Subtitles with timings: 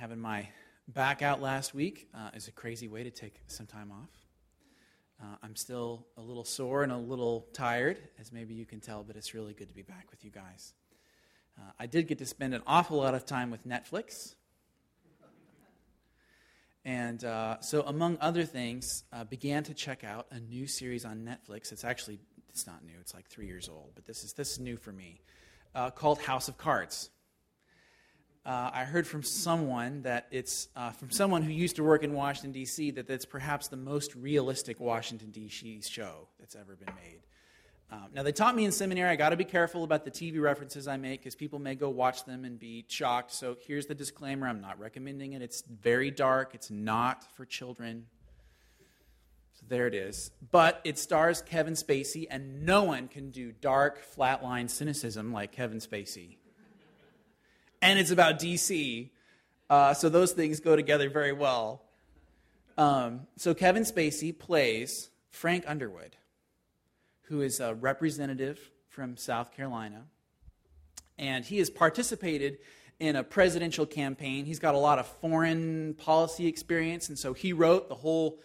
[0.00, 0.48] having my
[0.88, 4.08] back out last week uh, is a crazy way to take some time off.
[5.22, 9.04] Uh, I'm still a little sore and a little tired, as maybe you can tell,
[9.04, 10.72] but it's really good to be back with you guys.
[11.58, 14.36] Uh, I did get to spend an awful lot of time with Netflix.
[16.82, 21.28] And uh, so, among other things, uh, began to check out a new series on
[21.28, 21.72] Netflix.
[21.72, 24.60] It's actually it's not new; it's like three years old, but this is this is
[24.60, 25.20] new for me,
[25.74, 27.10] uh, called House of Cards
[28.46, 32.14] uh, I heard from someone that it's uh, from someone who used to work in
[32.14, 35.82] Washington, D.C., that it's perhaps the most realistic Washington, D.C.
[35.82, 37.20] show that's ever been made.
[37.92, 40.40] Um, now, they taught me in seminary I got to be careful about the TV
[40.40, 43.32] references I make because people may go watch them and be shocked.
[43.32, 45.42] So here's the disclaimer I'm not recommending it.
[45.42, 48.06] It's very dark, it's not for children.
[49.54, 50.30] So there it is.
[50.50, 55.78] But it stars Kevin Spacey, and no one can do dark, flatline cynicism like Kevin
[55.78, 56.36] Spacey
[57.82, 59.10] and it's about DC.
[59.68, 61.82] Uh, so those things go together very well.
[62.76, 66.16] Um, so Kevin Spacey plays Frank Underwood,
[67.22, 70.04] who is a representative from South Carolina.
[71.18, 72.58] And he has participated
[72.98, 74.44] in a presidential campaign.
[74.44, 78.40] He's got a lot of foreign policy experience, and so he wrote the whole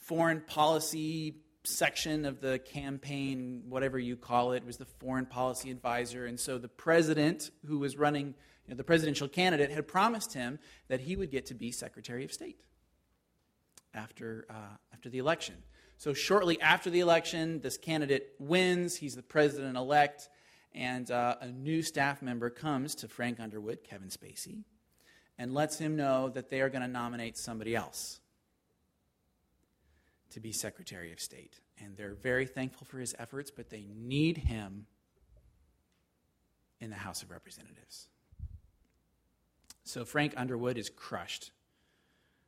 [0.00, 6.26] foreign policy section of the campaign, whatever you call it, was the foreign policy advisor.
[6.26, 8.28] And so the president, who was running,
[8.66, 10.58] you know, the presidential candidate, had promised him
[10.88, 12.60] that he would get to be Secretary of State
[13.94, 15.56] after, uh, after the election.
[15.98, 18.96] So shortly after the election, this candidate wins.
[18.96, 20.28] He's the president elect.
[20.72, 24.62] And uh, a new staff member comes to Frank Underwood, Kevin Spacey,
[25.36, 28.19] and lets him know that they are going to nominate somebody else
[30.30, 31.60] to be Secretary of State.
[31.82, 34.86] And they're very thankful for his efforts, but they need him
[36.80, 38.08] in the House of Representatives.
[39.84, 41.50] So Frank Underwood is crushed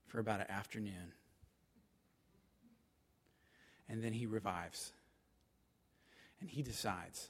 [0.07, 1.13] for about an afternoon.
[3.89, 4.93] And then he revives.
[6.41, 7.29] And he decides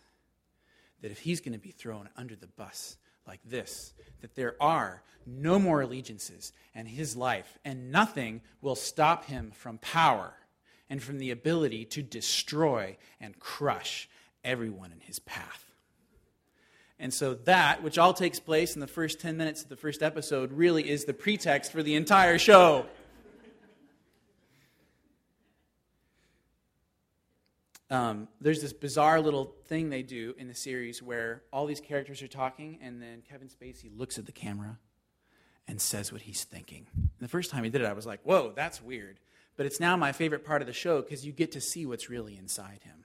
[1.00, 2.96] that if he's going to be thrown under the bus
[3.26, 9.26] like this that there are no more allegiances in his life, and nothing will stop
[9.26, 10.34] him from power
[10.92, 14.10] and from the ability to destroy and crush
[14.44, 15.72] everyone in his path.
[16.98, 20.02] And so, that, which all takes place in the first 10 minutes of the first
[20.02, 22.84] episode, really is the pretext for the entire show.
[27.88, 32.20] Um, there's this bizarre little thing they do in the series where all these characters
[32.20, 34.78] are talking, and then Kevin Spacey looks at the camera
[35.66, 36.86] and says what he's thinking.
[36.94, 39.18] And the first time he did it, I was like, whoa, that's weird
[39.56, 42.08] but it's now my favorite part of the show because you get to see what's
[42.08, 43.04] really inside him.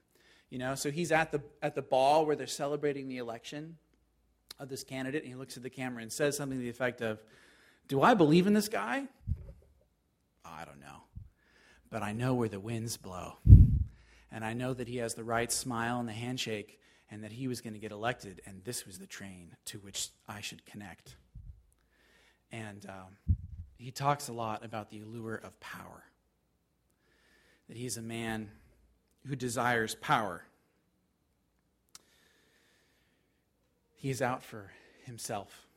[0.50, 3.78] You know, so he's at the at the ball where they're celebrating the election
[4.60, 7.02] of this candidate, and he looks at the camera and says something to the effect
[7.02, 7.22] of,
[7.88, 9.08] "Do I believe in this guy?
[10.46, 11.04] I don't know,
[11.90, 13.38] but I know where the winds blow,
[14.32, 16.80] and I know that he has the right smile and the handshake,
[17.12, 20.10] and that he was going to get elected, and this was the train to which
[20.30, 21.18] I should connect."
[22.54, 23.36] And um,
[23.78, 26.06] he talks a lot about the allure of power
[27.68, 28.50] that he's a man
[29.28, 30.44] who desires power.
[33.96, 34.72] He is out for
[35.06, 35.68] himself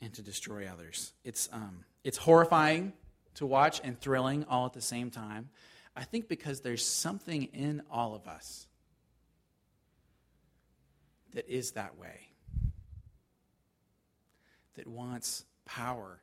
[0.00, 1.12] and to destroy others.
[1.24, 2.92] It's, um, it's horrifying
[3.34, 5.50] to watch and thrilling all at the same time.
[5.96, 8.66] I think because there's something in all of us
[11.34, 12.28] that is that way,
[14.76, 16.20] that wants power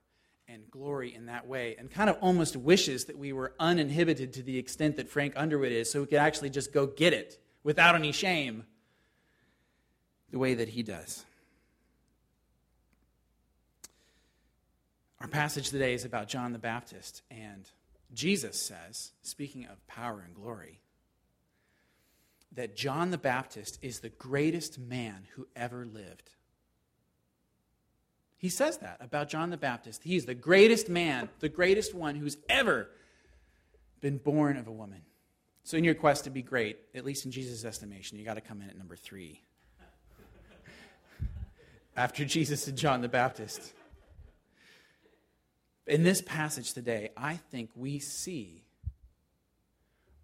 [0.51, 4.43] and glory in that way and kind of almost wishes that we were uninhibited to
[4.43, 7.95] the extent that Frank Underwood is so we could actually just go get it without
[7.95, 8.65] any shame
[10.31, 11.25] the way that he does.
[15.19, 17.69] Our passage today is about John the Baptist, and
[18.11, 20.79] Jesus says, speaking of power and glory,
[22.53, 26.31] that John the Baptist is the greatest man who ever lived.
[28.41, 30.03] He says that about John the Baptist.
[30.03, 32.89] He's the greatest man, the greatest one who's ever
[34.01, 35.03] been born of a woman.
[35.63, 38.41] So, in your quest to be great, at least in Jesus' estimation, you got to
[38.41, 39.43] come in at number three.
[41.95, 43.73] After Jesus and John the Baptist.
[45.85, 48.63] In this passage today, I think we see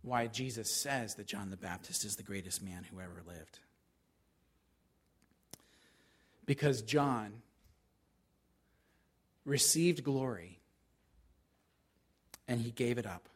[0.01, 3.59] why Jesus says that John the Baptist is the greatest man who ever lived.
[6.47, 7.44] Because John
[9.47, 10.59] received glory
[12.47, 13.29] and he gave it up.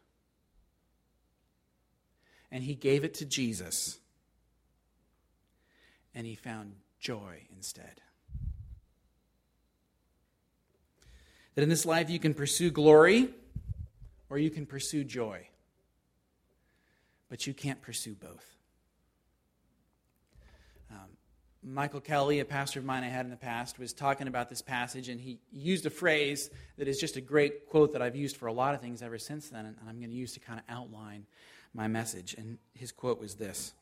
[2.52, 3.98] And he gave it to Jesus
[6.14, 8.02] and he found joy instead.
[11.56, 13.30] That in this life you can pursue glory
[14.30, 15.48] or you can pursue joy.
[17.30, 18.46] But you can't pursue both.
[20.92, 21.08] Um,
[21.64, 24.64] Michael Kelly, a pastor of mine I had in the past, was talking about this
[24.64, 28.38] passage, and he used a phrase that is just a great quote that I've used
[28.38, 30.60] for a lot of things ever since then, and I'm going to use to kind
[30.60, 31.28] of outline
[31.74, 32.34] my message.
[32.36, 33.74] And his quote was this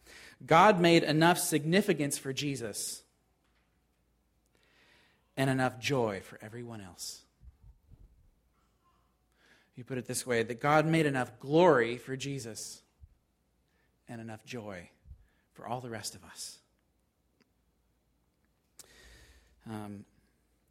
[0.46, 3.02] God made enough significance for Jesus
[5.38, 7.22] and enough joy for everyone else.
[9.78, 12.82] You put it this way that God made enough glory for Jesus
[14.10, 14.90] and enough joy
[15.54, 16.58] for all the rest of us.
[19.70, 20.06] Um,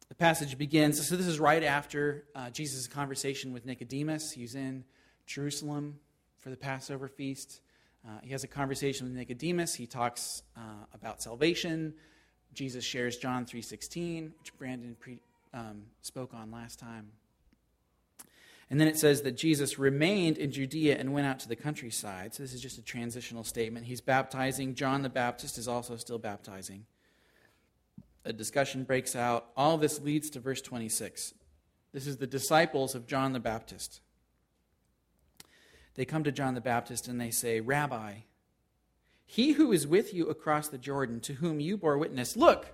[0.09, 1.07] the passage begins.
[1.07, 4.31] So, this is right after uh, Jesus' conversation with Nicodemus.
[4.31, 4.83] He's in
[5.25, 5.99] Jerusalem
[6.37, 7.61] for the Passover feast.
[8.05, 9.75] Uh, he has a conversation with Nicodemus.
[9.75, 11.93] He talks uh, about salvation.
[12.53, 15.19] Jesus shares John 3.16, which Brandon pre,
[15.53, 17.11] um, spoke on last time.
[18.69, 22.35] And then it says that Jesus remained in Judea and went out to the countryside.
[22.35, 23.87] So this is just a transitional statement.
[23.87, 24.75] He's baptizing.
[24.75, 26.85] John the Baptist is also still baptizing.
[28.25, 29.47] A discussion breaks out.
[29.55, 31.33] All this leads to verse 26.
[31.91, 34.01] This is the disciples of John the Baptist.
[35.95, 38.19] They come to John the Baptist and they say, Rabbi,
[39.25, 42.73] he who is with you across the Jordan, to whom you bore witness, look,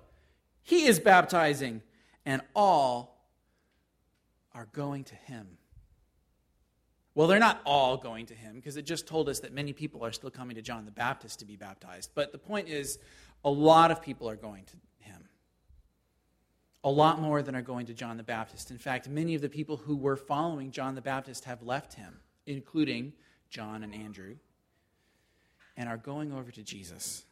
[0.62, 1.82] he is baptizing,
[2.26, 3.28] and all
[4.54, 5.58] are going to him.
[7.14, 10.04] Well, they're not all going to him because it just told us that many people
[10.04, 12.12] are still coming to John the Baptist to be baptized.
[12.16, 13.00] But the point is,
[13.44, 14.78] a lot of people are going to.
[16.86, 18.72] A lot more than are going to John the Baptist.
[18.72, 22.22] In fact, many of the people who were following John the Baptist have left him
[22.46, 23.14] including
[23.50, 24.36] John and Andrew,
[25.78, 27.26] and are going over to Jesus.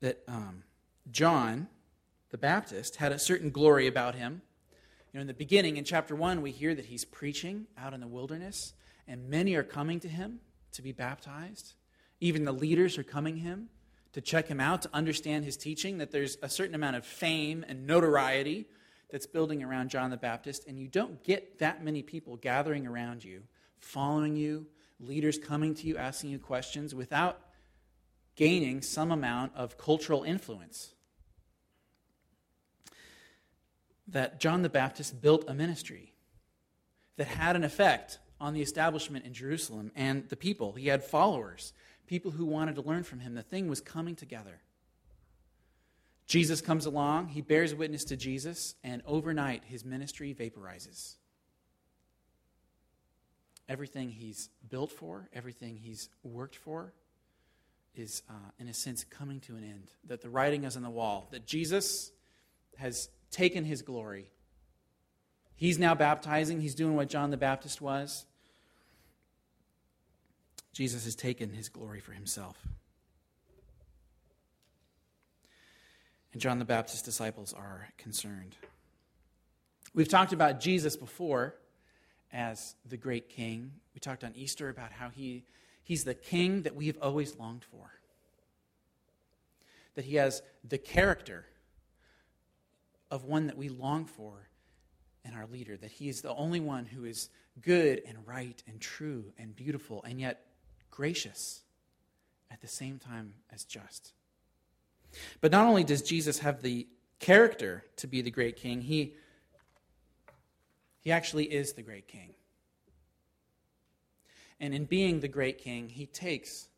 [0.00, 0.62] That um,
[1.10, 1.68] John
[2.30, 4.42] the Baptist had a certain glory about him.
[5.12, 8.00] You know, in the beginning, in chapter 1, we hear that he's preaching out in
[8.00, 8.74] the wilderness,
[9.06, 10.40] and many are coming to him
[10.72, 11.74] to be baptized.
[12.20, 13.68] Even the leaders are coming him
[14.14, 17.64] to check him out, to understand his teaching, that there's a certain amount of fame
[17.68, 18.66] and notoriety
[19.10, 23.24] that's building around John the Baptist, and you don't get that many people gathering around
[23.24, 23.42] you,
[23.78, 24.66] following you,
[25.00, 27.40] leaders coming to you, asking you questions, without
[28.36, 30.94] gaining some amount of cultural influence.
[34.08, 36.14] That John the Baptist built a ministry
[37.16, 40.72] that had an effect on the establishment in Jerusalem and the people.
[40.72, 41.72] He had followers,
[42.06, 43.34] people who wanted to learn from him.
[43.34, 44.60] The thing was coming together.
[46.26, 51.16] Jesus comes along, he bears witness to Jesus, and overnight his ministry vaporizes.
[53.68, 56.92] Everything he's built for, everything he's worked for,
[57.94, 59.90] is, uh, in a sense, coming to an end.
[60.06, 62.10] That the writing is on the wall, that Jesus
[62.76, 64.30] has taken his glory.
[65.56, 68.26] He's now baptizing, he's doing what John the Baptist was.
[70.74, 72.66] Jesus has taken his glory for himself.
[76.34, 78.56] and John the Baptist's disciples are concerned.
[79.94, 81.54] We've talked about Jesus before
[82.32, 83.70] as the great king.
[83.94, 85.44] We talked on Easter about how he,
[85.84, 87.92] he's the king that we've always longed for.
[89.94, 91.46] That he has the character
[93.12, 94.48] of one that we long for
[95.24, 95.76] in our leader.
[95.76, 100.02] That he is the only one who is good and right and true and beautiful
[100.02, 100.44] and yet
[100.94, 101.62] gracious
[102.50, 104.12] at the same time as just.
[105.40, 106.86] But not only does Jesus have the
[107.18, 109.14] character to be the great king, he,
[111.00, 112.34] he actually is the great king.
[114.60, 116.68] And in being the great king, he takes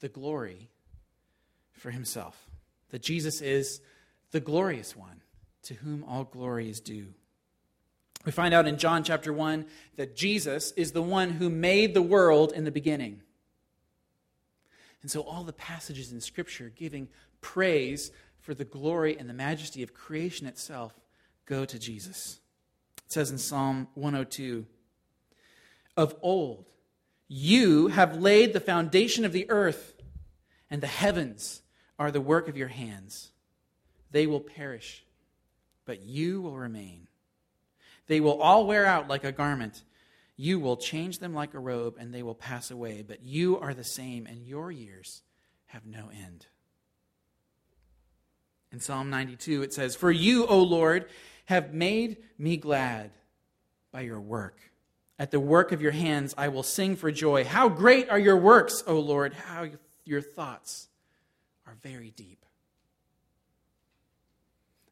[0.00, 0.68] the glory
[1.72, 2.48] for himself.
[2.90, 3.80] That Jesus is
[4.30, 5.22] the glorious one
[5.62, 7.08] to whom all glory is due.
[8.24, 9.64] We find out in John chapter 1
[9.96, 13.22] that Jesus is the one who made the world in the beginning.
[15.02, 17.08] And so, all the passages in Scripture giving
[17.40, 20.98] praise for the glory and the majesty of creation itself
[21.46, 22.40] go to Jesus.
[23.06, 24.66] It says in Psalm 102
[25.96, 26.66] Of old,
[27.28, 29.94] you have laid the foundation of the earth,
[30.70, 31.62] and the heavens
[31.98, 33.30] are the work of your hands.
[34.10, 35.04] They will perish,
[35.84, 37.06] but you will remain.
[38.06, 39.82] They will all wear out like a garment.
[40.40, 43.02] You will change them like a robe, and they will pass away.
[43.06, 45.22] But you are the same, and your years
[45.66, 46.46] have no end.
[48.70, 51.06] In Psalm 92, it says, For you, O Lord,
[51.46, 53.10] have made me glad
[53.90, 54.60] by your work.
[55.18, 57.44] At the work of your hands I will sing for joy.
[57.44, 59.34] How great are your works, O Lord!
[59.34, 59.66] How
[60.04, 60.88] your thoughts
[61.66, 62.44] are very deep.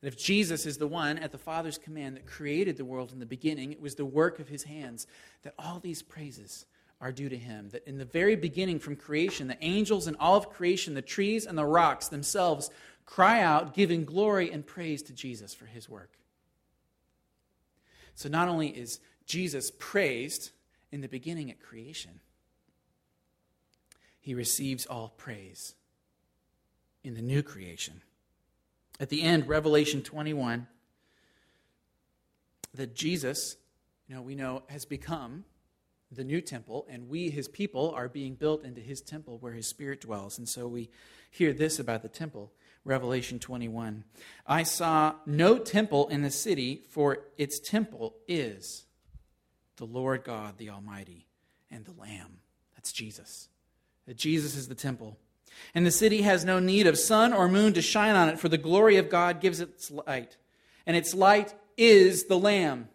[0.06, 3.18] That if Jesus is the one at the Father's command that created the world in
[3.18, 5.04] the beginning, it was the work of his hands,
[5.42, 6.64] that all these praises
[7.00, 7.70] are due to him.
[7.70, 11.44] That in the very beginning, from creation, the angels and all of creation, the trees
[11.44, 12.70] and the rocks themselves
[13.04, 16.12] cry out, giving glory and praise to Jesus for his work.
[18.14, 20.52] So not only is Jesus praised
[20.92, 22.20] in the beginning at creation,
[24.20, 25.75] he receives all praise
[27.02, 28.02] in the new creation.
[28.99, 30.67] At the end, Revelation 21,
[32.75, 33.57] that Jesus,
[34.09, 35.45] you know, we know, has become
[36.11, 39.67] the new temple, and we, his people, are being built into his temple where his
[39.67, 40.38] spirit dwells.
[40.38, 40.88] And so we
[41.31, 42.53] hear this about the temple.
[42.85, 44.05] Revelation 21.
[44.47, 48.85] I saw no temple in the city, for its temple is
[49.76, 51.26] the Lord God, the Almighty,
[51.71, 52.38] and the Lamb.
[52.76, 53.49] That's Jesus.
[54.07, 55.19] That Jesus is the temple.
[55.75, 58.48] And the city has no need of sun or moon to shine on it, for
[58.48, 60.36] the glory of God gives its light.
[60.86, 62.88] And its light is the Lamb.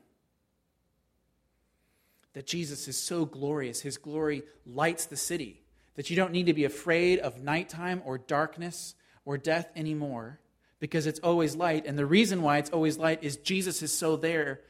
[2.34, 5.62] That Jesus is so glorious, his glory lights the city,
[5.96, 10.40] that you don't need to be afraid of nighttime or darkness or death anymore
[10.82, 11.86] because it's always light.
[11.86, 14.62] And the reason why it's always light is Jesus is so there.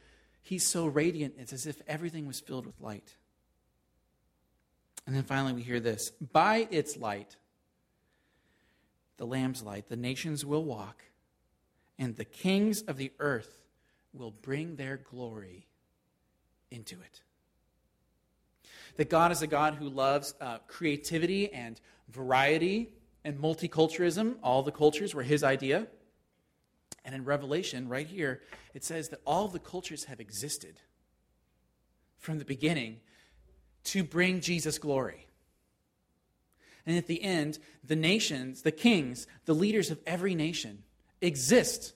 [0.42, 1.34] He's so radiant.
[1.38, 3.16] It's as if everything was filled with light.
[5.06, 7.36] And then finally, we hear this By its light,
[9.16, 11.02] the Lamb's light, the nations will walk,
[11.98, 13.58] and the kings of the earth
[14.12, 15.66] will bring their glory
[16.70, 17.22] into it.
[18.96, 22.92] That God is a God who loves uh, creativity and variety
[23.24, 24.36] and multiculturalism.
[24.42, 25.86] All the cultures were his idea.
[27.04, 28.42] And in Revelation, right here,
[28.74, 30.76] it says that all the cultures have existed
[32.18, 33.00] from the beginning
[33.84, 35.21] to bring Jesus glory.
[36.86, 40.82] And at the end, the nations, the kings, the leaders of every nation
[41.20, 41.94] exist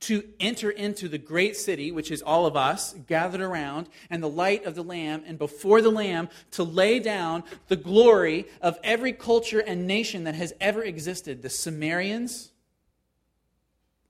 [0.00, 4.28] to enter into the great city, which is all of us gathered around, and the
[4.28, 9.14] light of the Lamb, and before the Lamb to lay down the glory of every
[9.14, 12.52] culture and nation that has ever existed the Sumerians,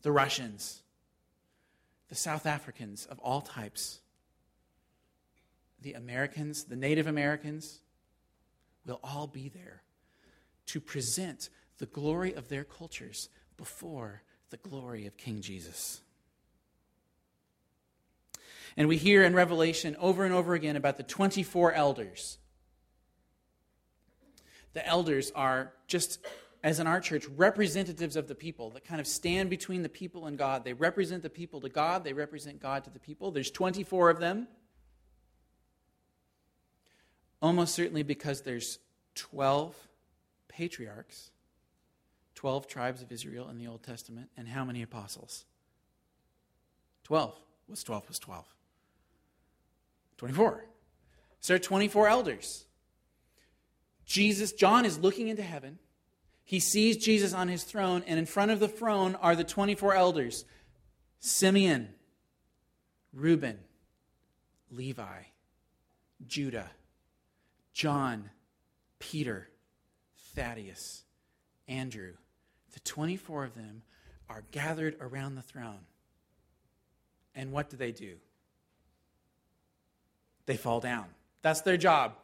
[0.03, 0.83] the Russians,
[2.09, 4.01] the South Africans of all types,
[5.81, 7.81] the Americans, the Native Americans,
[8.85, 9.84] will all be there
[10.67, 16.01] to present the glory of their cultures before the glory of King Jesus.
[18.77, 22.39] And we hear in Revelation over and over again about the 24 elders.
[24.73, 26.19] The elders are just,
[26.65, 30.27] as in our church, representatives of the people that kind of stand between the people
[30.27, 30.65] and God.
[30.65, 33.31] They represent the people to God, they represent God to the people.
[33.31, 34.49] There's 24 of them.
[37.41, 38.79] Almost certainly because there's
[39.15, 39.77] 12
[40.57, 41.31] patriarchs
[42.35, 45.45] 12 tribes of Israel in the Old Testament, and how many apostles?
[47.05, 47.35] 12.
[47.67, 48.55] What's 12 was plus 12?
[50.19, 50.65] 24.
[51.41, 52.67] So there are 24 elders.
[54.05, 55.79] Jesus, John is looking into heaven.
[56.45, 59.95] He sees Jesus on his throne, and in front of the throne are the 24
[59.95, 60.45] elders
[61.21, 61.89] Simeon,
[63.15, 63.59] Reuben,
[64.71, 65.23] Levi,
[66.27, 66.71] Judah,
[67.73, 68.29] John,
[68.99, 69.49] Peter,
[70.35, 71.05] Thaddeus,
[71.69, 72.13] Andrew,
[72.73, 73.83] the 24 of them
[74.29, 75.87] are gathered around the throne.
[77.35, 78.17] And what do they do?
[80.47, 81.07] They fall down.
[81.43, 82.15] That's their job.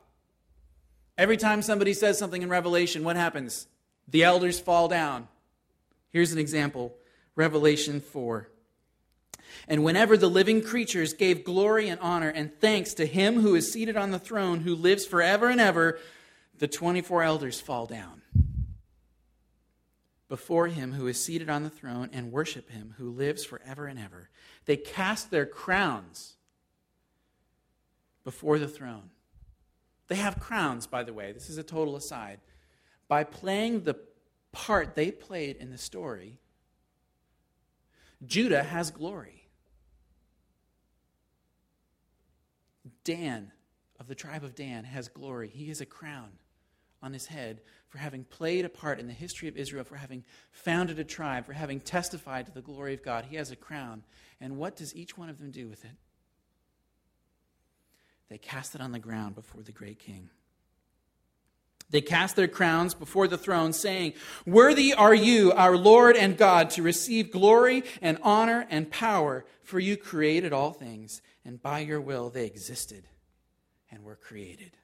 [1.17, 3.67] Every time somebody says something in Revelation, what happens?
[4.09, 5.29] The elders fall down.
[6.11, 6.95] Here's an example
[7.37, 8.49] Revelation 4.
[9.69, 13.73] And whenever the living creatures gave glory and honor and thanks to him who is
[13.73, 15.99] seated on the throne, who lives forever and ever,
[16.61, 18.21] the 24 elders fall down
[20.29, 23.99] before him who is seated on the throne and worship him who lives forever and
[23.99, 24.29] ever.
[24.67, 26.35] They cast their crowns
[28.25, 29.09] before the throne.
[30.09, 31.33] They have crowns, by the way.
[31.33, 32.41] This is a total aside.
[33.09, 33.97] By playing the
[34.53, 36.41] part they played in the story,
[38.25, 39.49] Judah has glory.
[43.03, 43.51] Dan
[43.99, 45.49] of the tribe of Dan has glory.
[45.49, 46.33] He has a crown
[47.03, 50.25] on his head for having played a part in the history of Israel, for having
[50.53, 53.27] founded a tribe, for having testified to the glory of God.
[53.29, 54.05] He has a crown.
[54.41, 55.91] And what does each one of them do with it?
[58.29, 60.31] They cast it on the ground before the great king.
[61.91, 64.13] They cast their crowns before the throne, saying,
[64.47, 69.81] Worthy are you, our Lord and God, to receive glory and honor and power, for
[69.81, 73.09] you created all things, and by your will they existed
[73.91, 74.77] and were created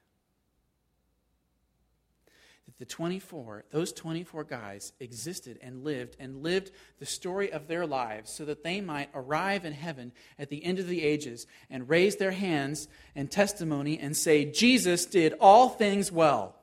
[2.79, 8.31] the 24, those 24 guys existed and lived and lived the story of their lives
[8.31, 12.17] so that they might arrive in heaven at the end of the ages and raise
[12.17, 16.55] their hands and testimony and say, Jesus did all things well.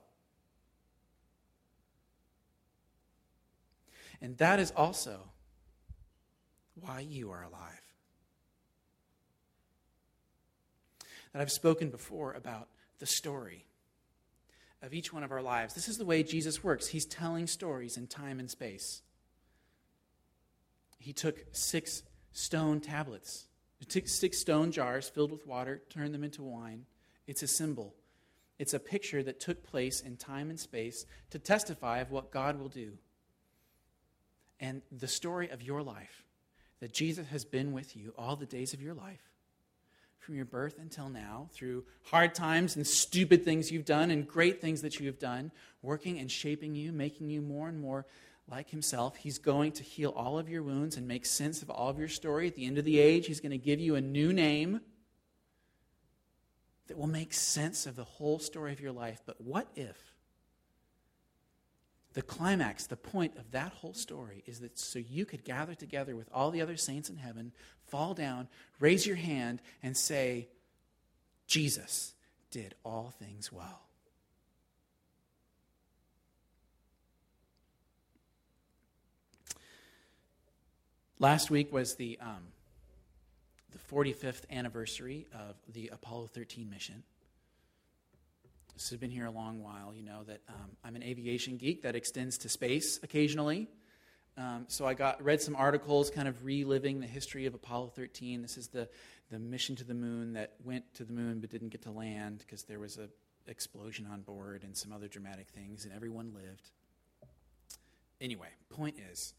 [4.21, 5.19] And that is also
[6.81, 7.83] why you are alive.
[11.33, 12.69] That I've spoken before about
[13.01, 13.67] the story
[14.85, 15.75] of each one of our lives.
[15.75, 16.87] This is the way Jesus works.
[16.87, 19.03] He's telling stories in time and space.
[20.99, 23.47] He took six stone tablets,
[23.79, 26.87] he took six stone jars filled with water, turned them into wine.
[27.27, 27.95] It's a symbol.
[28.59, 32.59] It's a picture that took place in time and space to testify of what God
[32.59, 32.93] will do.
[34.61, 36.25] And the story of your life,
[36.81, 39.34] that Jesus has been with you all the days of your life,
[40.25, 44.61] from your birth until now through hard times and stupid things you've done and great
[44.61, 45.53] things that you have done,
[45.83, 48.07] working and shaping you, making you more and more
[48.49, 49.17] like Himself.
[49.17, 52.09] He's going to heal all of your wounds and make sense of all of your
[52.09, 52.47] story.
[52.47, 54.81] At the end of the age, He's going to give you a new name
[56.87, 59.21] that will make sense of the whole story of your life.
[59.25, 60.14] But what if?
[62.15, 66.15] The climax, the point of that whole story is that so you could gather together
[66.15, 67.53] with all the other saints in heaven,
[67.89, 70.49] fall down, raise your hand, and say,
[71.49, 72.15] Jesus
[72.53, 73.81] did all things well.
[81.19, 82.49] Last week was the, um,
[83.73, 87.03] the 45th anniversary of the Apollo 13 mission
[88.75, 91.83] this has been here a long while, you know that um, I'm an aviation geek
[91.83, 93.69] that extends to space occasionally.
[94.37, 98.43] Um, so I got read some articles, kind of reliving the history of Apollo 13.
[98.43, 98.89] This is the
[99.31, 102.39] the mission to the moon that went to the moon but didn't get to land
[102.41, 103.09] because there was a
[103.47, 106.71] explosion on board and some other dramatic things, and everyone lived.
[108.21, 109.35] Anyway, point is,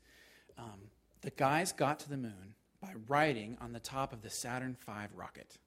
[0.58, 0.90] um,
[1.22, 4.92] the guys got to the moon by riding on the top of the Saturn V
[5.14, 5.58] rocket.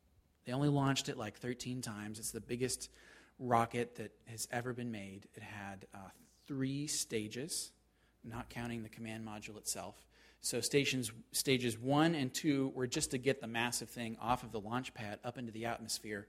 [0.46, 2.18] They only launched it like 13 times.
[2.18, 2.90] It's the biggest
[3.38, 5.28] rocket that has ever been made.
[5.34, 5.98] It had uh,
[6.46, 7.72] three stages,
[8.24, 9.94] not counting the command module itself.
[10.40, 14.52] So stations, stages one and two were just to get the massive thing off of
[14.52, 16.26] the launch pad up into the atmosphere,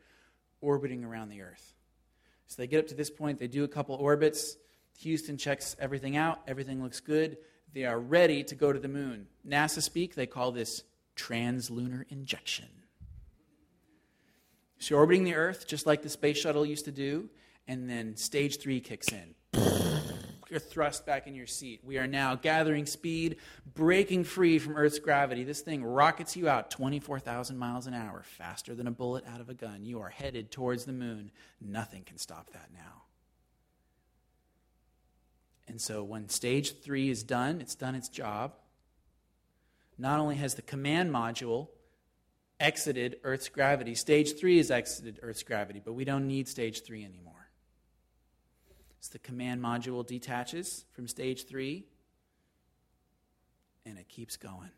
[0.61, 1.75] orbiting around the Earth.
[2.47, 4.57] So they get up to this point, they do a couple orbits.
[5.01, 7.37] Houston checks everything out, everything looks good.
[7.73, 9.27] They are ready to go to the moon.
[9.47, 10.83] NASA speak, they call this
[11.15, 12.65] translunar injection.
[14.79, 17.29] So you're orbiting the Earth just like the space shuttle used to do,
[17.67, 19.35] and then stage three kicks in.
[20.49, 21.81] You're thrust back in your seat.
[21.83, 23.35] We are now gathering speed,
[23.75, 25.43] breaking free from Earth's gravity.
[25.43, 29.49] This thing rockets you out 24,000 miles an hour, faster than a bullet out of
[29.49, 29.83] a gun.
[29.83, 31.29] You are headed towards the moon.
[31.61, 33.03] Nothing can stop that now.
[35.67, 38.53] And so when stage three is done, it's done its job.
[39.99, 41.67] Not only has the command module
[42.59, 43.95] exited Earth's gravity.
[43.95, 47.49] Stage three has exited Earth's gravity, but we don't need stage three anymore.
[48.99, 51.85] So the command module detaches from stage three,
[53.85, 54.71] and it keeps going.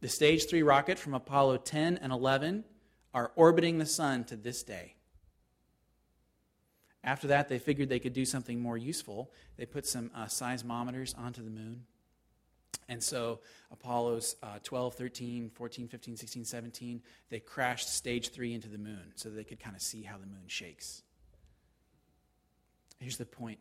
[0.00, 2.64] The stage three rocket from Apollo 10 and 11
[3.12, 4.94] are orbiting the sun to this day.
[7.02, 9.32] After that, they figured they could do something more useful.
[9.56, 11.84] They put some uh, seismometers onto the moon
[12.88, 18.68] and so Apollos uh, 12, 13, 14, 15, 16, 17, they crashed stage three into
[18.68, 21.02] the moon so they could kind of see how the moon shakes.
[23.00, 23.58] Here's the point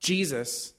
[0.00, 0.74] Jesus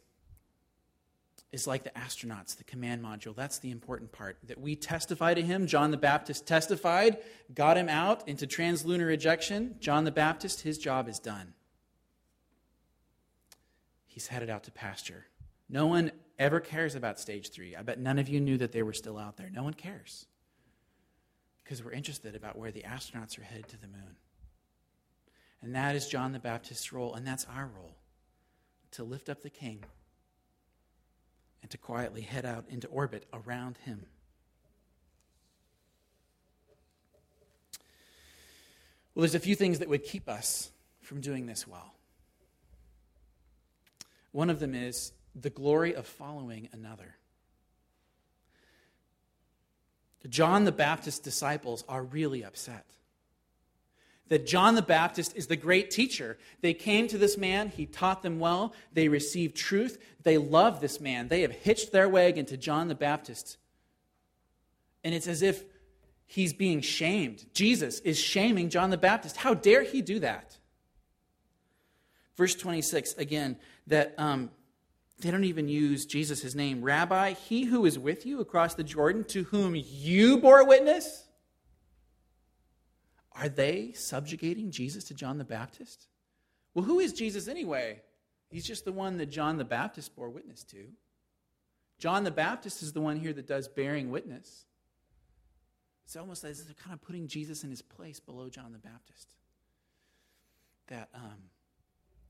[1.52, 3.34] is like the astronauts, the command module.
[3.34, 4.38] That's the important part.
[4.48, 5.68] That we testify to him.
[5.68, 7.18] John the Baptist testified,
[7.54, 9.76] got him out into translunar ejection.
[9.80, 11.54] John the Baptist, his job is done.
[14.06, 15.26] He's headed out to pasture.
[15.70, 17.76] No one ever cares about stage three.
[17.76, 19.50] I bet none of you knew that they were still out there.
[19.52, 20.26] No one cares.
[21.64, 24.16] Because we're interested about where the astronauts are headed to the moon.
[25.62, 27.96] And that is John the Baptist's role, and that's our role
[28.92, 29.84] to lift up the king
[31.62, 34.06] and to quietly head out into orbit around him.
[39.16, 40.72] Well, there's a few things that would keep us
[41.02, 41.94] from doing this well.
[44.32, 47.16] One of them is the glory of following another.
[50.30, 52.86] John the Baptist's disciples are really upset.
[54.30, 56.40] That John the Baptist is the great teacher.
[56.62, 61.00] They came to this man, he taught them well, they received truth, they love this
[61.00, 61.28] man.
[61.28, 63.58] They have hitched their wagon to John the Baptist.
[65.04, 65.64] And it's as if
[66.26, 67.46] he's being shamed.
[67.54, 69.38] Jesus is shaming John the Baptist.
[69.38, 70.58] How dare he do that?
[72.36, 74.50] Verse 26, again, that um,
[75.20, 76.84] they don't even use Jesus' name.
[76.84, 81.28] Rabbi, he who is with you across the Jordan, to whom you bore witness,
[83.32, 86.08] are they subjugating Jesus to John the Baptist?
[86.74, 88.02] Well, who is Jesus anyway?
[88.50, 90.86] He's just the one that John the Baptist bore witness to.
[91.98, 94.66] John the Baptist is the one here that does bearing witness.
[96.06, 98.78] It's almost as if they're kind of putting Jesus in his place below John the
[98.78, 99.30] Baptist.
[100.88, 101.50] That um,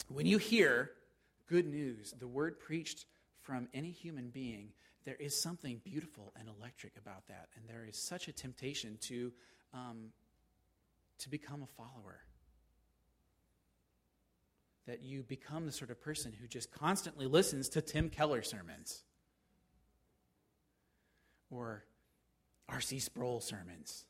[0.07, 0.91] when you hear
[1.47, 3.05] good news, the word preached
[3.41, 4.69] from any human being,
[5.05, 7.49] there is something beautiful and electric about that.
[7.55, 9.31] And there is such a temptation to,
[9.73, 10.11] um,
[11.19, 12.21] to become a follower.
[14.87, 19.03] That you become the sort of person who just constantly listens to Tim Keller sermons
[21.49, 21.85] or
[22.67, 22.99] R.C.
[22.99, 24.05] Sproul sermons.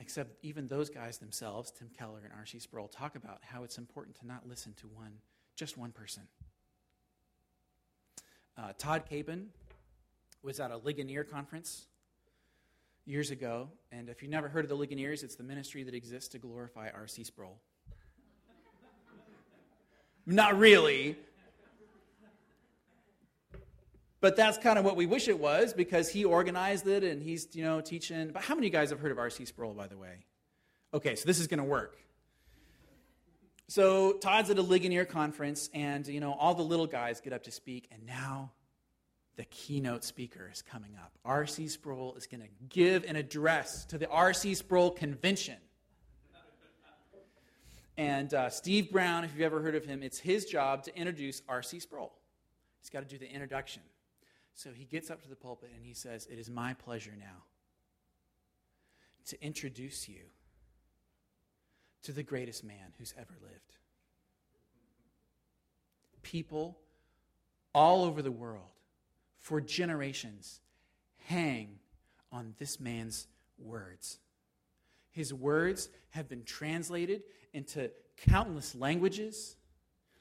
[0.00, 2.58] Except even those guys themselves, Tim Keller and R.C.
[2.58, 5.12] Sproul, talk about how it's important to not listen to one,
[5.56, 6.22] just one person.
[8.56, 9.48] Uh, Todd Capon
[10.42, 11.86] was at a Ligonier conference
[13.06, 16.28] years ago, and if you've never heard of the Ligoniers, it's the ministry that exists
[16.30, 17.24] to glorify R.C.
[17.24, 17.58] Sproul.
[20.26, 21.16] not really,
[24.22, 27.48] but that's kind of what we wish it was because he organized it and he's,
[27.54, 28.30] you know, teaching.
[28.32, 29.44] But how many of you guys have heard of R.C.
[29.46, 30.24] Sproul, by the way?
[30.94, 31.98] Okay, so this is going to work.
[33.72, 37.44] So Todd's at a Ligonier conference, and, you know, all the little guys get up
[37.44, 38.52] to speak, and now
[39.36, 41.10] the keynote speaker is coming up.
[41.24, 41.68] R.C.
[41.68, 44.56] Sproul is going to give an address to the R.C.
[44.56, 45.56] Sproul Convention.
[47.96, 51.40] And uh, Steve Brown, if you've ever heard of him, it's his job to introduce
[51.48, 51.80] R.C.
[51.80, 52.12] Sproul.
[52.82, 53.80] He's got to do the introduction.
[54.52, 57.44] So he gets up to the pulpit and he says, It is my pleasure now
[59.28, 60.24] to introduce you
[62.02, 63.76] to the greatest man who's ever lived.
[66.22, 66.78] People
[67.74, 68.62] all over the world
[69.38, 70.60] for generations
[71.26, 71.78] hang
[72.30, 73.26] on this man's
[73.58, 74.18] words.
[75.10, 77.90] His words have been translated into
[78.28, 79.56] countless languages.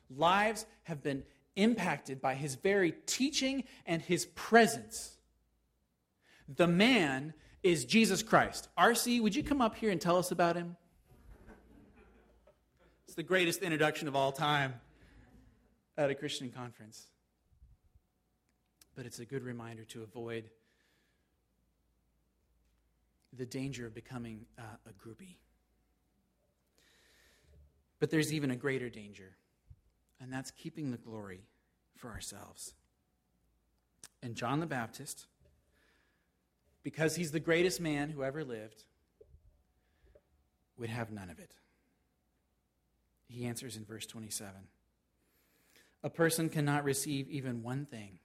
[0.10, 1.24] Lives have been
[1.56, 5.18] impacted by his very teaching and his presence.
[6.48, 8.70] The man is Jesus Christ.
[8.78, 10.76] RC, would you come up here and tell us about him?
[13.12, 14.76] It's the greatest introduction of all time
[15.98, 17.08] at a Christian conference.
[18.96, 20.50] But it's a good reminder to avoid
[23.34, 25.36] the danger of becoming uh, a groupie.
[28.00, 29.36] But there's even a greater danger
[30.22, 31.42] and that's keeping the glory
[31.98, 32.76] for ourselves.
[34.24, 35.26] And John the Baptist,
[36.82, 38.86] because he's the greatest man who ever lived,
[40.78, 41.56] would have none of it.
[43.32, 44.54] He answers in verse 27
[46.04, 48.20] A person cannot receive even one thing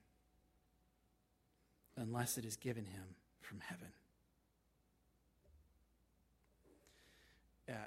[1.96, 3.04] unless it is given him
[3.40, 3.88] from heaven.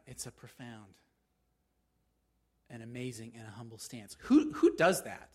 [0.07, 0.95] It's a profound
[2.71, 4.15] an amazing and a humble stance.
[4.21, 5.29] Who, who does that?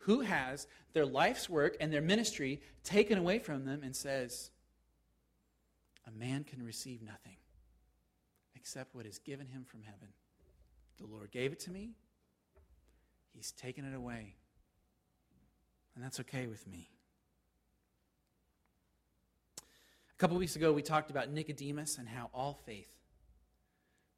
[0.00, 4.50] Who has their life's work and their ministry taken away from them and says,
[6.06, 7.36] A man can receive nothing
[8.54, 10.08] except what is given him from heaven?
[11.00, 11.92] The Lord gave it to me,
[13.32, 14.34] He's taken it away.
[15.94, 16.88] And that's okay with me.
[19.58, 22.90] A couple weeks ago, we talked about Nicodemus and how all faith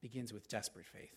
[0.01, 1.17] begins with desperate faith.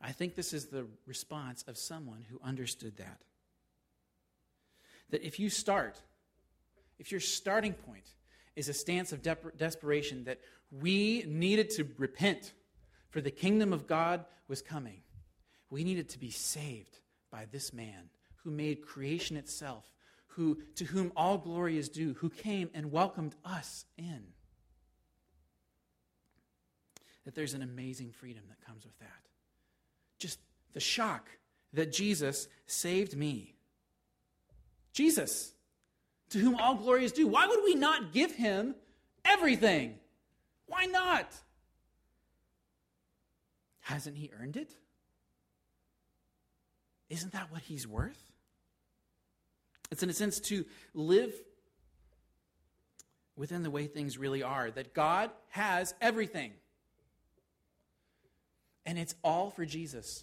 [0.00, 3.20] I think this is the response of someone who understood that.
[5.10, 6.00] That if you start,
[6.98, 8.12] if your starting point
[8.54, 10.38] is a stance of de- desperation that
[10.70, 12.52] we needed to repent,
[13.10, 15.02] for the kingdom of God was coming,
[15.70, 16.98] we needed to be saved
[17.30, 19.92] by this man who made creation itself,
[20.28, 24.22] who, to whom all glory is due, who came and welcomed us in.
[27.24, 29.28] That there's an amazing freedom that comes with that
[30.18, 30.40] just
[30.74, 31.28] the shock
[31.72, 33.54] that Jesus saved me.
[34.92, 35.52] Jesus,
[36.30, 37.28] to whom all glory is due.
[37.28, 38.74] Why would we not give him
[39.24, 39.94] everything?
[40.66, 41.32] Why not?
[43.88, 44.70] Hasn't he earned it?
[47.08, 48.22] Isn't that what he's worth?
[49.90, 51.32] It's in a sense to live
[53.34, 56.52] within the way things really are, that God has everything.
[58.84, 60.22] And it's all for Jesus.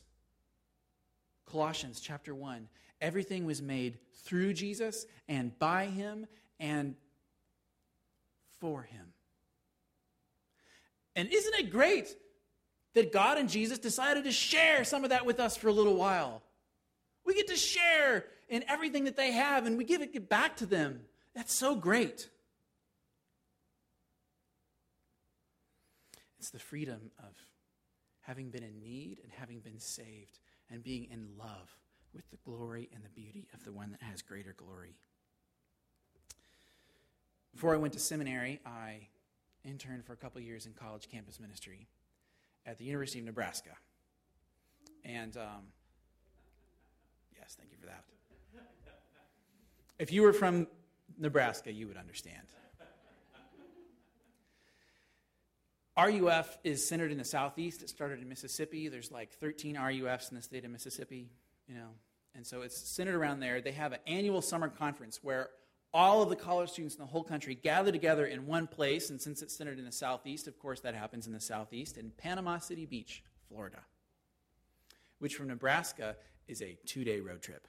[1.47, 2.67] Colossians chapter 1.
[3.01, 6.27] Everything was made through Jesus and by him
[6.59, 6.93] and
[8.59, 9.07] for him.
[11.15, 12.15] And isn't it great
[12.95, 15.95] that God and Jesus decided to share some of that with us for a little
[15.95, 16.41] while.
[17.25, 20.65] We get to share in everything that they have and we give it back to
[20.65, 21.01] them.
[21.35, 22.29] That's so great.
[26.39, 27.33] It's the freedom of
[28.21, 30.39] having been in need and having been saved
[30.71, 31.77] and being in love
[32.13, 34.95] with the glory and the beauty of the one that has greater glory.
[37.53, 39.07] Before I went to seminary, I
[39.65, 41.87] interned for a couple years in college campus ministry
[42.65, 43.71] at the University of Nebraska.
[45.03, 45.67] And um,
[47.37, 48.03] yes, thank you for that.
[49.97, 50.67] If you were from
[51.17, 52.47] Nebraska, you would understand.
[55.97, 57.81] RUF is centered in the southeast.
[57.81, 58.89] It started in Mississippi.
[58.89, 61.29] There's like 13 RUFs in the state of Mississippi,
[61.67, 61.87] you know.
[62.35, 63.61] And so it's centered around there.
[63.61, 65.51] They have an annual summer conference where
[65.95, 69.09] all of the college students in the whole country gather together in one place.
[69.09, 72.11] And since it's centered in the southeast, of course, that happens in the southeast, in
[72.17, 73.79] Panama City Beach, Florida,
[75.19, 76.17] which from Nebraska
[76.49, 77.65] is a two day road trip.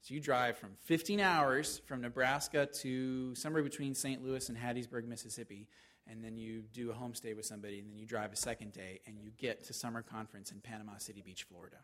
[0.00, 4.24] So you drive from 15 hours from Nebraska to somewhere between St.
[4.24, 5.68] Louis and Hattiesburg, Mississippi,
[6.08, 9.00] and then you do a homestay with somebody, and then you drive a second day,
[9.06, 11.78] and you get to summer conference in Panama City Beach, Florida.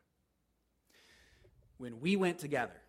[1.76, 2.80] When we went together,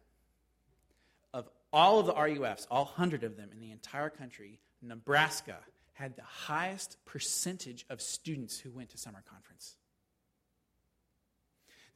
[1.35, 5.57] of all of the RUFs, all 100 of them in the entire country, Nebraska
[5.93, 9.75] had the highest percentage of students who went to summer conference.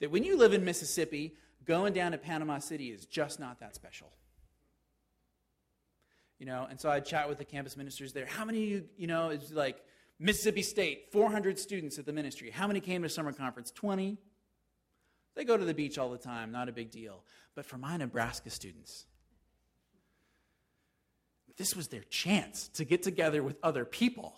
[0.01, 3.73] That when you live in Mississippi, going down to Panama City is just not that
[3.73, 4.11] special.
[6.39, 8.25] You know, and so I'd chat with the campus ministers there.
[8.25, 9.81] How many you, you know, it's like
[10.19, 12.49] Mississippi State, 400 students at the ministry.
[12.49, 13.71] How many came to summer conference?
[13.71, 14.17] 20.
[15.35, 17.23] They go to the beach all the time, not a big deal.
[17.55, 19.05] But for my Nebraska students,
[21.59, 24.33] this was their chance to get together with other people.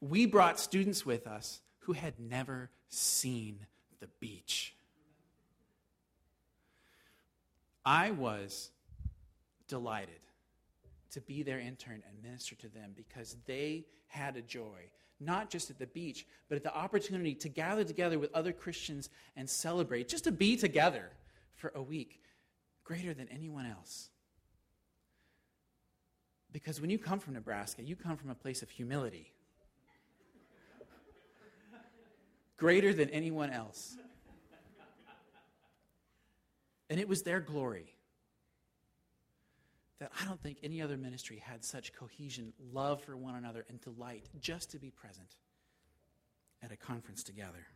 [0.00, 3.66] We brought students with us who had never seen
[3.98, 4.76] the beach.
[7.84, 8.70] I was
[9.66, 10.20] delighted
[11.10, 15.70] to be their intern and minister to them because they had a joy, not just
[15.70, 20.06] at the beach, but at the opportunity to gather together with other Christians and celebrate,
[20.06, 21.10] just to be together
[21.56, 22.22] for a week,
[22.84, 24.10] greater than anyone else.
[26.52, 29.32] Because when you come from Nebraska, you come from a place of humility,
[32.56, 33.96] greater than anyone else.
[36.90, 37.94] And it was their glory
[39.98, 43.80] that I don't think any other ministry had such cohesion, love for one another, and
[43.80, 45.36] delight just to be present
[46.62, 47.66] at a conference together.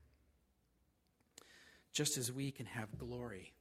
[1.93, 3.55] Just as we can have glory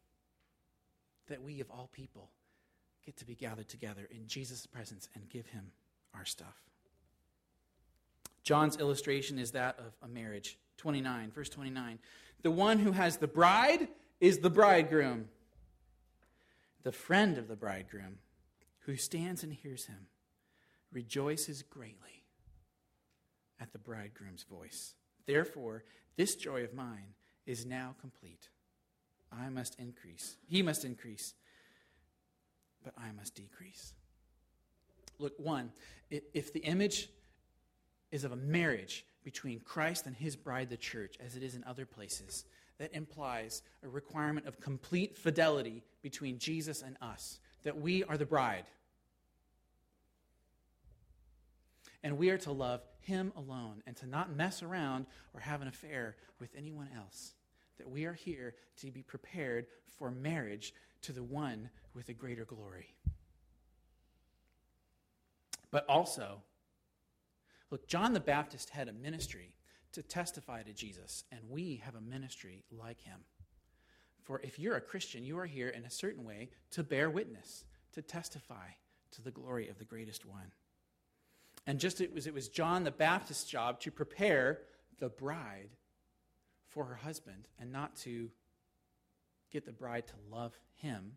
[1.28, 2.32] that we, of all people,
[3.06, 5.72] get to be gathered together in Jesus' presence and give him
[6.14, 6.56] our stuff.
[8.44, 10.58] John's illustration is that of a marriage.
[10.78, 12.00] 29, verse 29.
[12.44, 13.88] The one who has the bride
[14.20, 15.30] is the bridegroom.
[16.84, 18.20] The friend of the bridegroom
[18.82, 20.08] who stands and hears him
[20.92, 22.24] rejoices greatly
[23.60, 24.94] at the bridegroom's voice.
[25.26, 25.84] Therefore,
[26.18, 27.16] this joy of mine
[27.46, 28.50] is now complete.
[29.32, 30.38] I must increase.
[30.48, 31.34] He must increase,
[32.86, 33.94] but I must decrease.
[35.20, 35.72] Look, one,
[36.10, 37.10] if the image
[38.12, 41.64] is of a marriage between Christ and his bride, the church, as it is in
[41.66, 42.46] other places,
[42.78, 48.26] that implies a requirement of complete fidelity between Jesus and us that we are the
[48.26, 48.66] bride.
[52.04, 55.68] And we are to love Him alone and to not mess around or have an
[55.68, 57.34] affair with anyone else.
[57.78, 59.66] That we are here to be prepared
[59.98, 60.74] for marriage
[61.06, 62.96] to the one with a greater glory.
[65.70, 66.42] But also,
[67.70, 69.54] look, John the Baptist had a ministry
[69.92, 73.20] to testify to Jesus, and we have a ministry like him.
[74.24, 77.66] For if you're a Christian, you are here in a certain way to bear witness,
[77.94, 78.68] to testify
[79.12, 80.52] to the glory of the greatest one.
[81.68, 84.62] And just it was, it was John the Baptist's job to prepare
[85.00, 85.70] the bride
[86.68, 88.32] for her husband and not to
[89.56, 91.14] get the bride to love him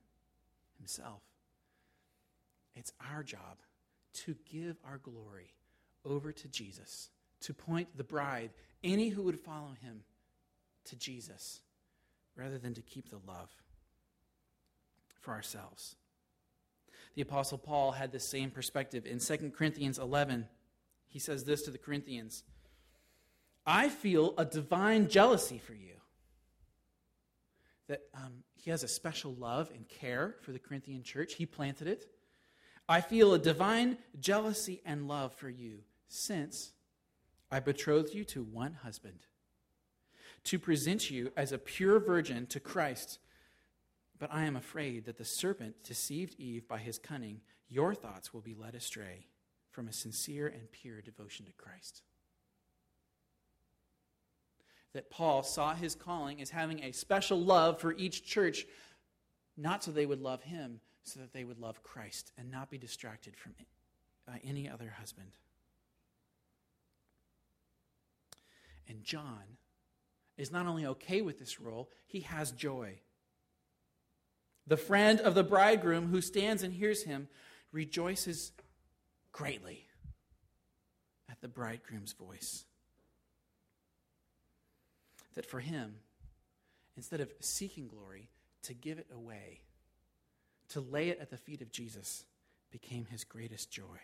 [0.78, 1.22] himself.
[2.76, 3.58] It's our job
[4.14, 5.54] to give our glory
[6.04, 8.50] over to Jesus, to point the bride,
[8.84, 10.02] any who would follow him,
[10.84, 11.62] to Jesus
[12.36, 13.50] rather than to keep the love
[15.20, 15.96] for ourselves.
[17.16, 19.04] The Apostle Paul had the same perspective.
[19.04, 20.46] In 2 Corinthians 11,
[21.08, 22.44] he says this to the Corinthians
[23.66, 25.98] I feel a divine jealousy for you.
[27.88, 31.34] That um, he has a special love and care for the Corinthian church.
[31.34, 32.06] He planted it.
[32.88, 36.72] I feel a divine jealousy and love for you, since
[37.50, 39.26] I betrothed you to one husband,
[40.44, 43.18] to present you as a pure virgin to Christ.
[44.18, 47.40] But I am afraid that the serpent deceived Eve by his cunning.
[47.68, 49.26] Your thoughts will be led astray
[49.70, 52.02] from a sincere and pure devotion to Christ.
[54.94, 58.66] That Paul saw his calling as having a special love for each church,
[59.56, 62.78] not so they would love him, so that they would love Christ and not be
[62.78, 63.54] distracted from
[64.26, 65.32] by any other husband.
[68.86, 69.58] And John
[70.36, 73.00] is not only okay with this role, he has joy.
[74.66, 77.28] The friend of the bridegroom who stands and hears him
[77.72, 78.52] rejoices
[79.32, 79.86] greatly
[81.30, 82.64] at the bridegroom's voice.
[85.38, 85.94] That for him,
[86.96, 88.28] instead of seeking glory,
[88.62, 89.60] to give it away,
[90.70, 92.24] to lay it at the feet of Jesus,
[92.72, 94.00] became his greatest joy.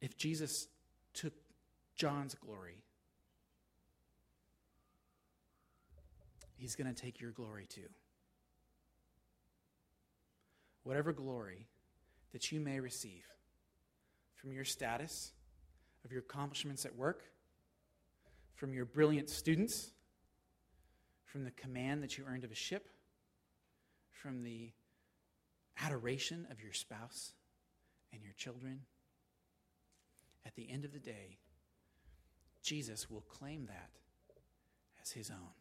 [0.00, 0.66] If Jesus
[1.14, 1.34] took
[1.94, 2.82] John's glory,
[6.56, 7.88] he's going to take your glory too.
[10.82, 11.68] Whatever glory
[12.32, 13.22] that you may receive
[14.46, 15.32] from your status,
[16.04, 17.24] of your accomplishments at work,
[18.54, 19.90] from your brilliant students,
[21.24, 22.88] from the command that you earned of a ship,
[24.08, 24.70] from the
[25.82, 27.32] adoration of your spouse
[28.12, 28.82] and your children.
[30.46, 31.38] At the end of the day,
[32.62, 33.90] Jesus will claim that
[35.02, 35.54] as his own.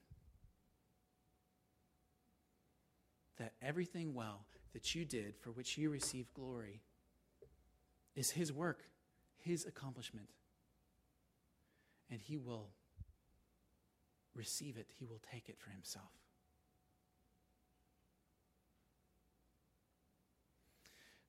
[3.39, 6.81] That everything well that you did for which you receive glory
[8.15, 8.83] is his work,
[9.37, 10.29] his accomplishment.
[12.09, 12.69] And he will
[14.33, 16.11] receive it, he will take it for himself.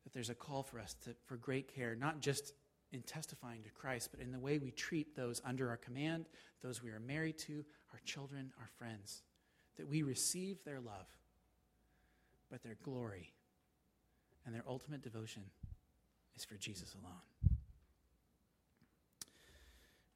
[0.04, 2.52] That there's a call for us to, for great care, not just
[2.92, 6.26] in testifying to Christ, but in the way we treat those under our command,
[6.62, 9.22] those we are married to, our children, our friends.
[9.76, 11.06] That we receive their love,
[12.50, 13.32] but their glory
[14.44, 15.42] and their ultimate devotion
[16.36, 17.56] is for Jesus alone.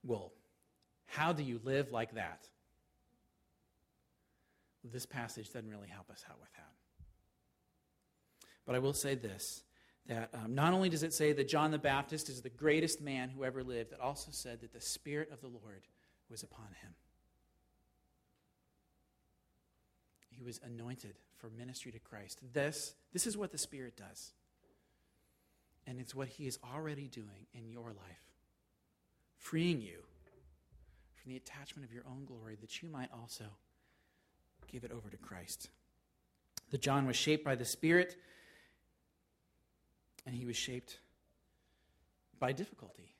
[0.04, 0.32] Well,
[1.06, 2.46] how do you live like that?
[4.84, 6.72] this passage doesn't really help us out with that.
[8.66, 9.62] But I will say this
[10.06, 13.28] that um, not only does it say that John the Baptist is the greatest man
[13.28, 15.86] who ever lived, it also said that the Spirit of the Lord
[16.30, 16.94] was upon him.
[20.30, 22.40] He was anointed for ministry to Christ.
[22.52, 24.32] This, this is what the Spirit does.
[25.86, 28.30] And it's what He is already doing in your life,
[29.36, 29.98] freeing you
[31.14, 33.44] from the attachment of your own glory that you might also
[34.70, 35.68] give it over to Christ.
[36.70, 38.16] The John was shaped by the Spirit,
[40.24, 41.00] and he was shaped
[42.38, 43.16] by difficulty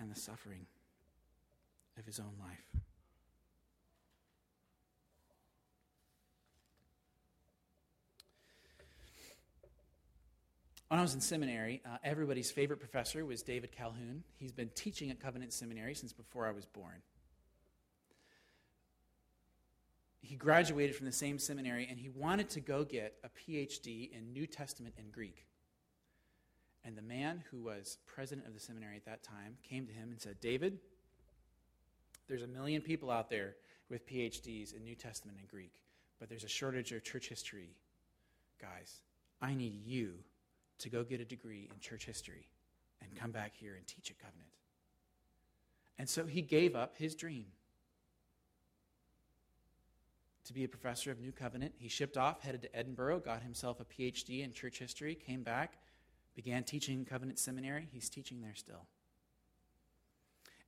[0.00, 0.66] and the suffering
[1.98, 2.82] of his own life.
[10.88, 14.22] When I was in seminary, uh, everybody's favorite professor was David Calhoun.
[14.38, 17.02] He's been teaching at Covenant Seminary since before I was born.
[20.24, 24.32] he graduated from the same seminary and he wanted to go get a PhD in
[24.32, 25.44] New Testament and Greek.
[26.82, 30.10] And the man who was president of the seminary at that time came to him
[30.10, 30.78] and said, David,
[32.26, 33.56] there's a million people out there
[33.90, 35.80] with PhDs in New Testament and Greek,
[36.18, 37.76] but there's a shortage of church history.
[38.60, 39.02] Guys,
[39.42, 40.14] I need you
[40.78, 42.48] to go get a degree in church history
[43.00, 44.50] and come back here and teach at Covenant.
[45.98, 47.46] And so he gave up his dream
[50.44, 51.74] to be a professor of New Covenant.
[51.78, 55.78] He shipped off, headed to Edinburgh, got himself a PhD in church history, came back,
[56.34, 57.88] began teaching Covenant Seminary.
[57.92, 58.86] He's teaching there still.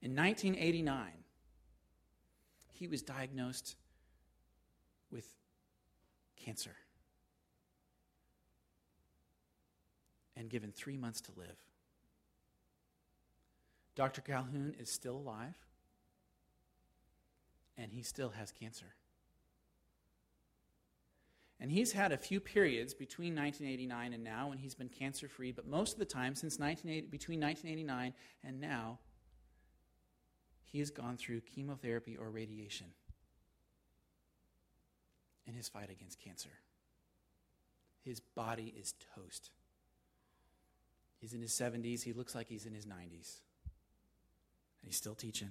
[0.00, 1.10] In 1989,
[2.72, 3.76] he was diagnosed
[5.10, 5.26] with
[6.36, 6.76] cancer
[10.36, 11.56] and given three months to live.
[13.94, 14.20] Dr.
[14.20, 15.54] Calhoun is still alive,
[17.78, 18.94] and he still has cancer.
[21.58, 25.52] And he's had a few periods between 1989 and now when he's been cancer free,
[25.52, 28.12] but most of the time since between 1989
[28.44, 28.98] and now,
[30.64, 32.88] he has gone through chemotherapy or radiation
[35.46, 36.50] in his fight against cancer.
[38.04, 39.50] His body is toast.
[41.20, 42.02] He's in his 70s.
[42.02, 43.40] He looks like he's in his 90s.
[44.82, 45.50] And he's still teaching.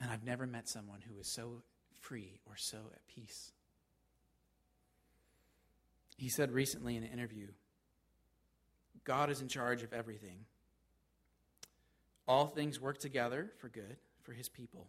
[0.00, 1.62] And I've never met someone who is so
[2.00, 3.52] free or so at peace
[6.22, 7.48] He said recently in an interview
[9.02, 10.44] God is in charge of everything.
[12.28, 14.86] All things work together for good for his people.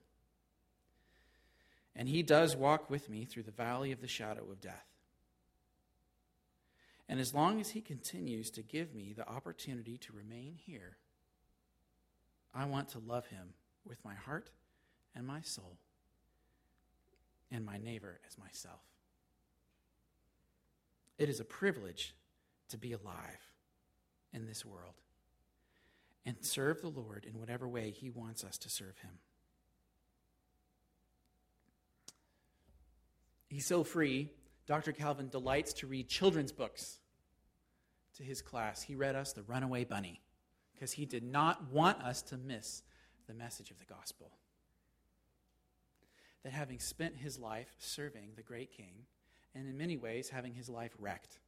[1.95, 4.92] And he does walk with me through the valley of the shadow of death.
[7.09, 10.97] And as long as he continues to give me the opportunity to remain here,
[12.53, 13.49] I want to love him
[13.85, 14.49] with my heart
[15.15, 15.77] and my soul
[17.51, 18.81] and my neighbor as myself.
[21.17, 22.15] It is a privilege
[22.69, 23.51] to be alive
[24.33, 24.95] in this world
[26.25, 29.11] and serve the Lord in whatever way He wants us to serve Him.
[33.49, 34.29] He's so free.
[34.65, 34.91] Dr.
[34.91, 36.99] Calhoun delights to read children's books
[38.17, 38.81] to his class.
[38.81, 40.21] He read us The Runaway Bunny
[40.73, 42.83] because he did not want us to miss
[43.27, 44.31] the message of the gospel.
[46.43, 49.05] That having spent his life serving the great king,
[49.55, 51.39] and in many ways having his life wrecked,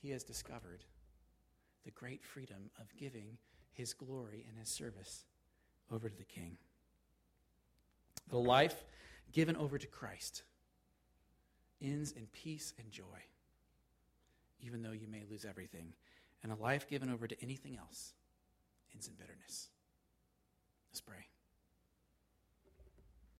[0.00, 0.84] he has discovered
[1.84, 3.38] the great freedom of giving
[3.72, 5.24] his glory and his service
[5.92, 6.56] over to the king.
[8.28, 8.84] The life
[9.32, 10.42] given over to Christ
[11.82, 13.04] ends in peace and joy,
[14.60, 15.92] even though you may lose everything.
[16.42, 18.14] And a life given over to anything else
[18.92, 19.68] ends in bitterness.
[20.90, 21.26] Let's pray.